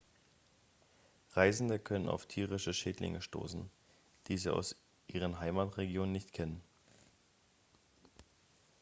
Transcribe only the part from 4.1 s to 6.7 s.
die sie aus ihren heimatregionen nicht kennen